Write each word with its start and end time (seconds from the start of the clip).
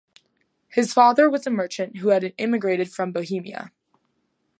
His 0.69 0.95
father 0.95 1.29
was 1.29 1.45
a 1.45 1.51
merchant 1.51 1.97
who 1.97 2.07
had 2.07 2.33
emigrated 2.39 2.91
from 2.91 3.11
Bohemia. 3.11 3.71